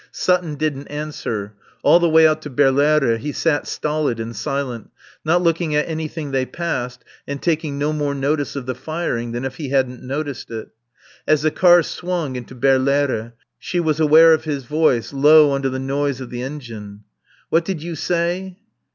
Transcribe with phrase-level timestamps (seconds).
[0.09, 1.53] Sutton didn't answer.
[1.83, 4.89] All the way out to Berlaere he sat stolid and silent,
[5.23, 9.45] not looking at anything they passed and taking no more notice of the firing than
[9.45, 10.69] if he hadn't heard it.
[11.27, 15.77] As the car swung into Berlaere she was aware of his voice, low under the
[15.77, 17.03] noise of the engine.
[17.49, 18.57] "What did you say?"